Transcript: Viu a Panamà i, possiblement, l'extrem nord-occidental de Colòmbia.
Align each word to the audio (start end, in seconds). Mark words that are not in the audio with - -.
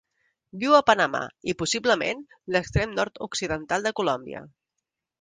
Viu 0.63 0.77
a 0.77 0.79
Panamà 0.87 1.21
i, 1.53 1.55
possiblement, 1.59 2.25
l'extrem 2.57 2.99
nord-occidental 3.03 3.89
de 3.91 3.97
Colòmbia. 4.03 4.47